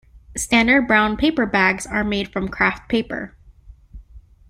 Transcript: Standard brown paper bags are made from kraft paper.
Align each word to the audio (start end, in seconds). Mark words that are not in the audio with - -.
Standard 0.35 0.87
brown 0.87 1.15
paper 1.15 1.45
bags 1.45 1.85
are 1.85 2.03
made 2.03 2.33
from 2.33 2.49
kraft 2.49 2.89
paper. 2.89 3.35